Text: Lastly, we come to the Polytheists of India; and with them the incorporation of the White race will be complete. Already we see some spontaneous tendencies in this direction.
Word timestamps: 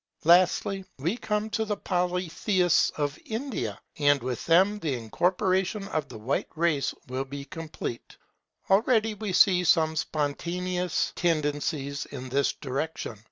Lastly, 0.23 0.83
we 0.97 1.15
come 1.15 1.51
to 1.51 1.63
the 1.63 1.77
Polytheists 1.77 2.89
of 2.97 3.19
India; 3.23 3.79
and 3.99 4.19
with 4.23 4.43
them 4.47 4.79
the 4.79 4.95
incorporation 4.95 5.87
of 5.89 6.09
the 6.09 6.17
White 6.17 6.49
race 6.55 6.91
will 7.07 7.23
be 7.23 7.45
complete. 7.45 8.17
Already 8.71 9.13
we 9.13 9.31
see 9.31 9.63
some 9.63 9.95
spontaneous 9.95 11.13
tendencies 11.15 12.07
in 12.07 12.29
this 12.29 12.51
direction. 12.51 13.19